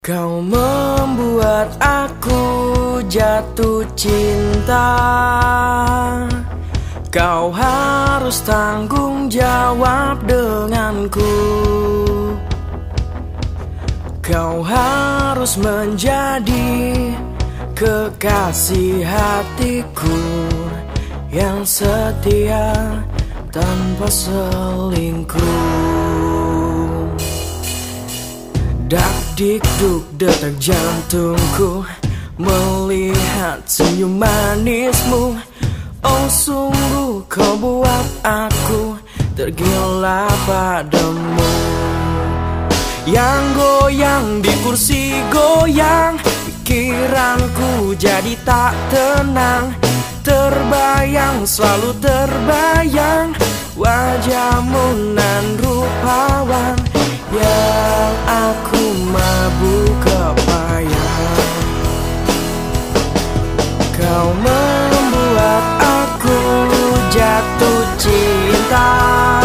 [0.00, 2.40] Kau membuat aku
[3.04, 4.96] jatuh cinta.
[7.12, 11.36] Kau harus tanggung jawab denganku.
[14.24, 17.12] Kau harus menjadi
[17.76, 20.22] kekasih hatiku
[21.28, 22.72] Yang setia
[23.52, 25.40] tanpa selingkuh
[29.40, 31.80] dik duk detak jantungku
[32.36, 35.36] Melihat senyum manismu.
[36.00, 38.96] Oh sungguh kau buat aku
[39.36, 41.52] tergila padamu.
[43.04, 49.72] Yang goyang di kursi goyang Pikiranku jadi tak tenang.
[50.20, 53.32] Terbayang selalu terbayang
[53.76, 56.89] Wajahmu nan rupawan
[57.30, 61.38] Yang aku mabuk kepayang
[63.94, 66.38] Kau membuat aku
[67.14, 69.39] jatuh cinta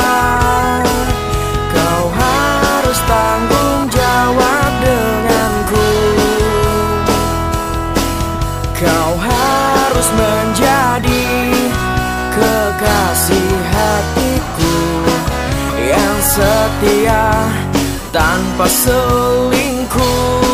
[18.86, 20.46] selingkuh.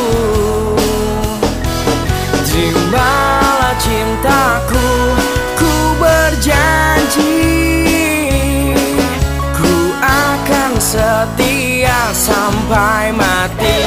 [2.47, 4.87] Terimalah cintaku
[5.59, 7.35] Ku berjanji.
[9.51, 13.79] Ku akan setia sampai mati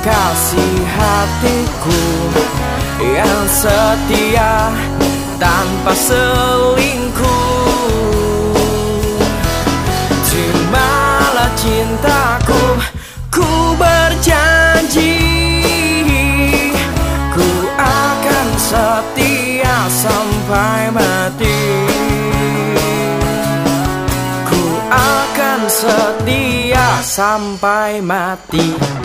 [0.00, 2.00] kekasih hatiku
[3.00, 4.72] Yang setia
[5.36, 7.28] tanpa selingkuh.
[10.24, 12.64] Terimalah cintaku
[13.28, 15.16] Ku berjanji
[17.32, 17.48] Ku
[17.80, 21.60] akan setia sampai mati.
[24.48, 24.62] Ku
[24.92, 29.00] akan setia sampai mati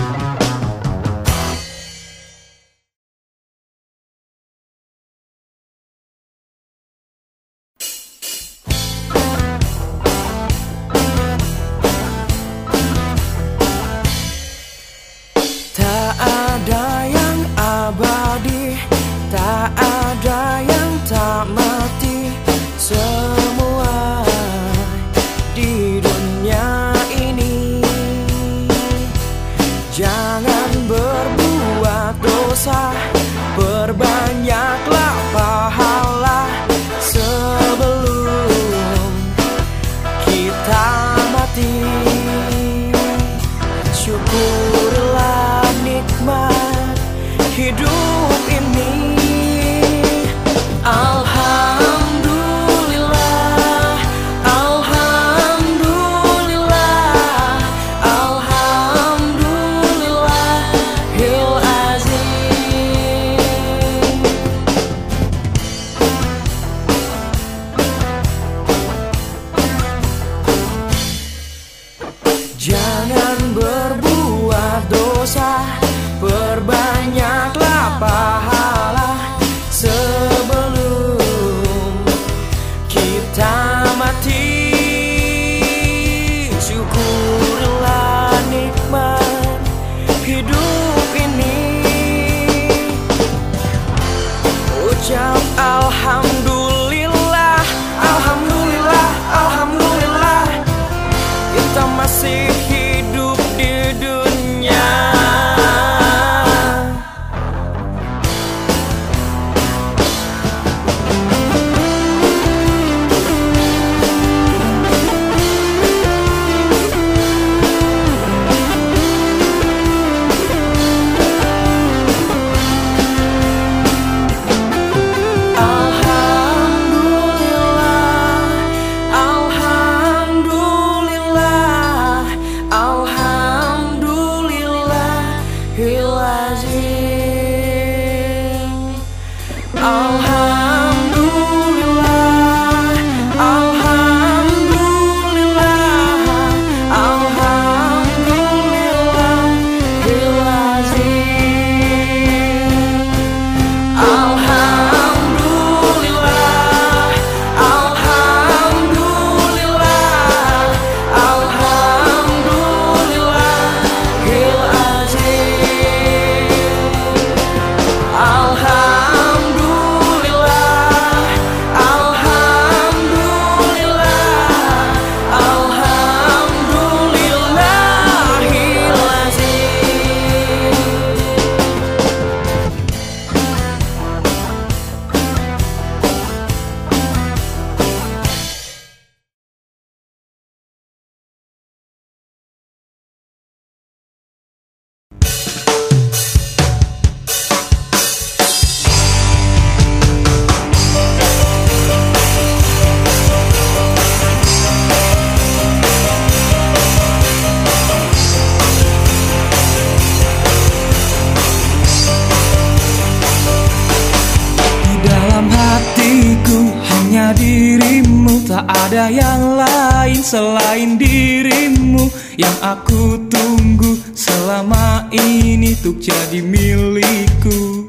[222.35, 223.01] Yang aku
[223.31, 227.87] tunggu selama ini Tuk jadi milikku.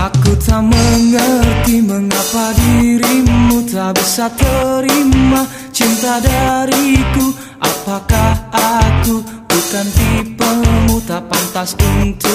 [0.00, 5.44] Aku tak mengerti mengapa dirimu tak bisa terima
[5.76, 7.36] cinta dariku.
[7.60, 12.29] Apakah aku bukan tipemu tak pantas untuk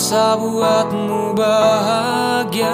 [0.00, 2.72] bisa buatmu bahagia.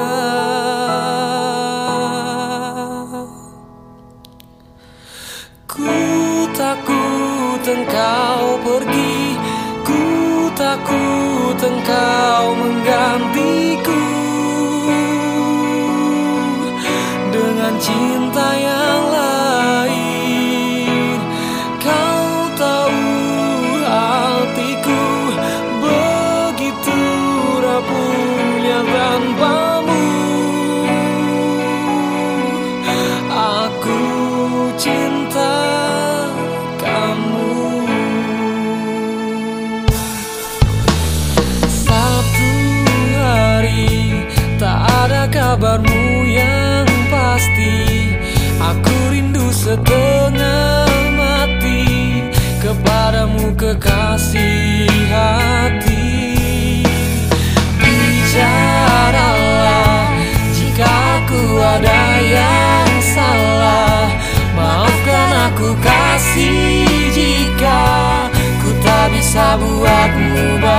[7.67, 9.35] Engkau pergi.
[9.83, 10.03] Ku
[10.55, 14.03] takut engkau menggantiku.
[17.35, 18.26] Dengan cinta
[49.77, 51.85] setengah mati
[52.65, 56.83] Kepadamu kekasih hati.
[57.79, 58.99] Bicaralah
[60.57, 60.89] jika
[61.21, 64.09] aku ada yang salah.
[64.57, 67.85] Maafkan aku kasih jika
[68.65, 70.76] Ku tak bisa buatmu bahagia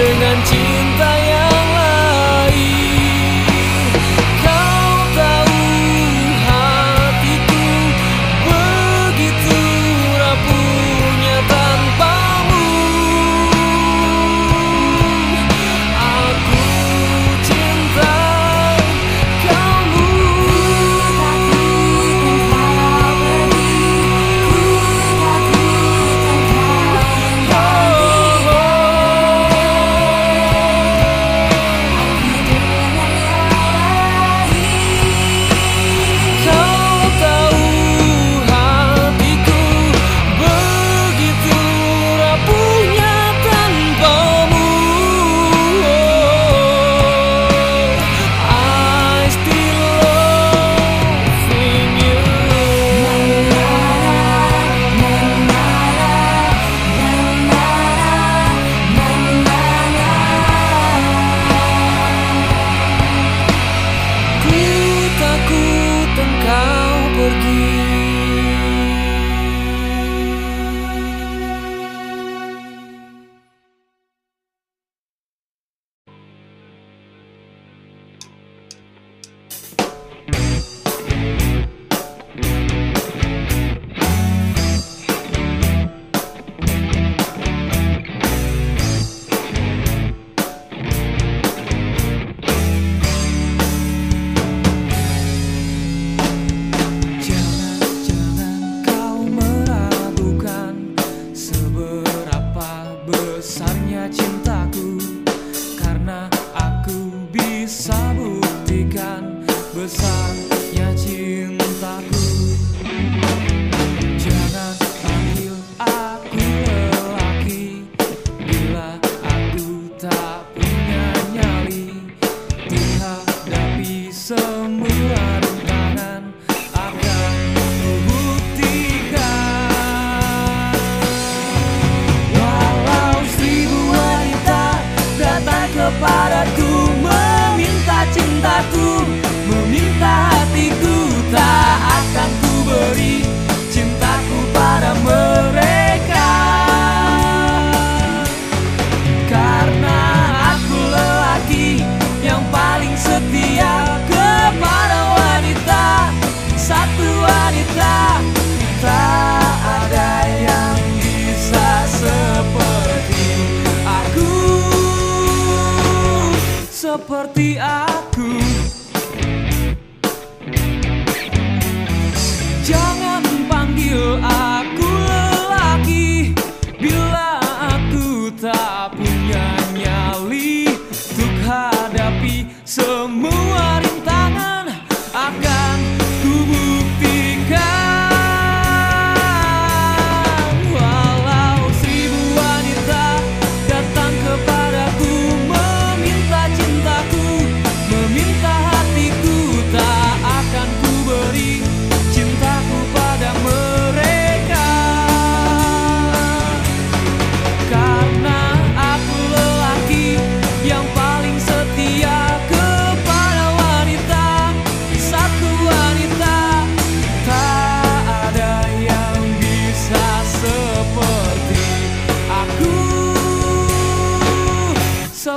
[0.00, 1.09] 最安静在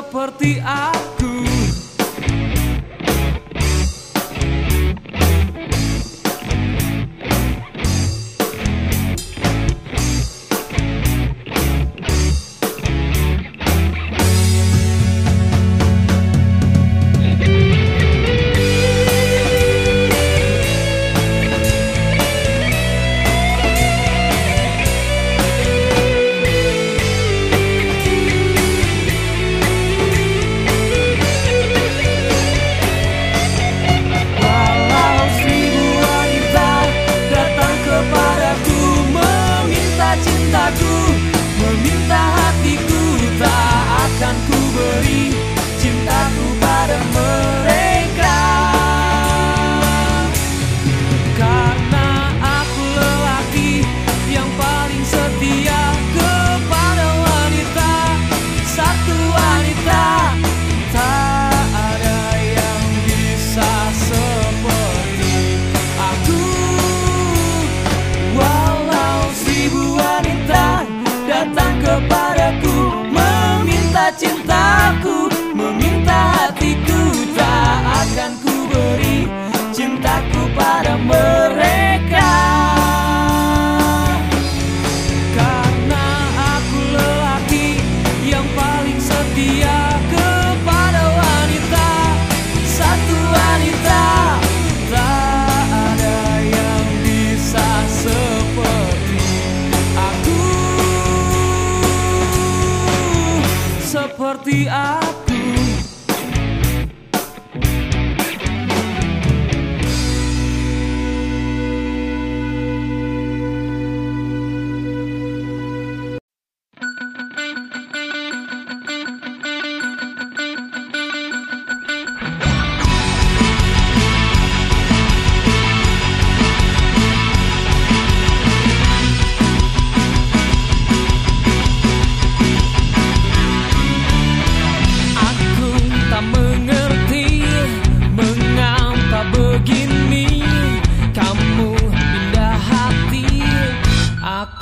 [0.03, 1.12] seperti aku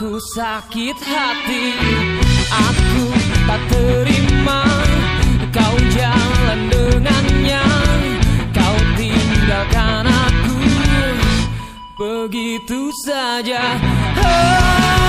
[0.01, 1.77] Aku sakit hati
[2.49, 3.05] Aku
[3.45, 4.65] tak terima.
[5.53, 7.61] Kau jalan dengannya
[8.49, 10.57] Kau tinggalkan aku.
[12.01, 13.77] Begitu saja.
[14.17, 15.00] Oh.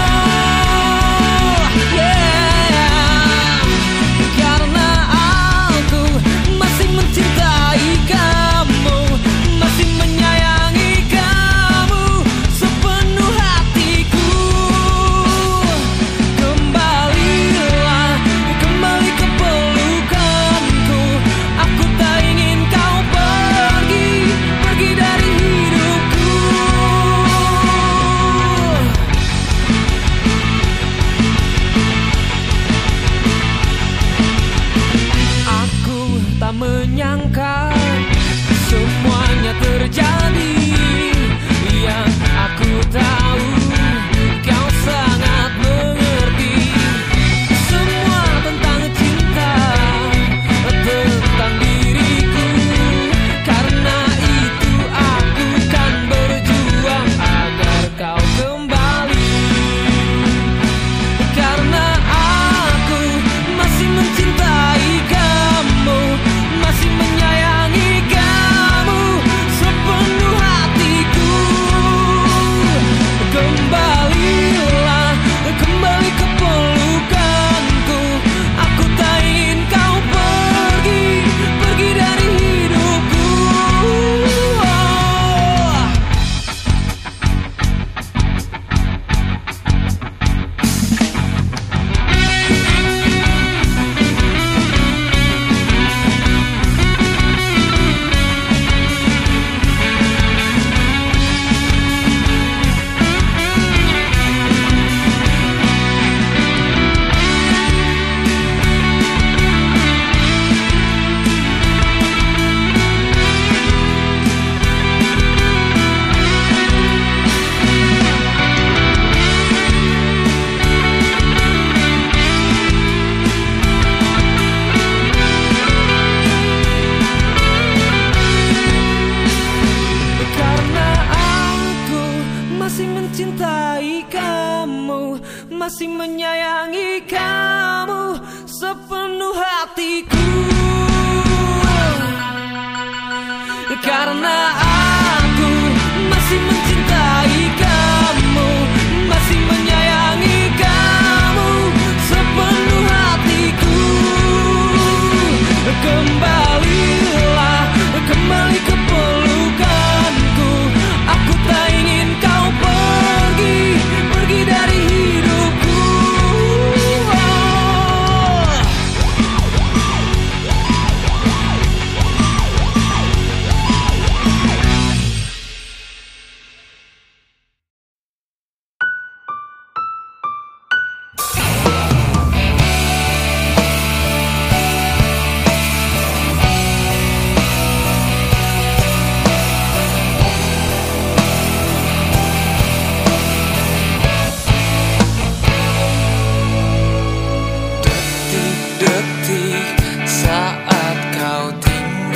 [135.62, 138.18] masih menyayangi kamu
[138.51, 140.27] sepenuh hatiku.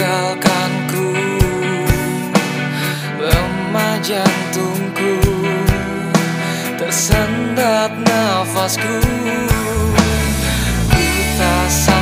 [0.07, 1.09] meninggalkanku
[3.19, 5.19] Lemah jantungku
[6.79, 9.03] Tersendat nafasku.
[10.93, 11.96] Kita sama